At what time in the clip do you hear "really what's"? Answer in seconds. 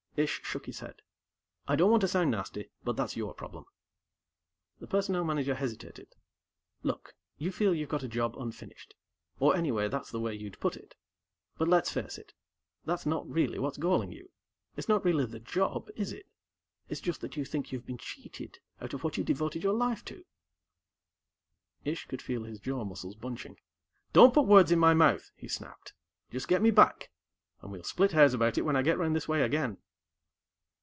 13.27-13.77